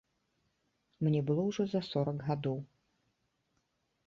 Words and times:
Мне 1.07 1.21
было 1.27 1.41
ўжо 1.49 1.63
за 1.75 1.81
сорак 1.91 2.17
гадоў. 2.31 2.57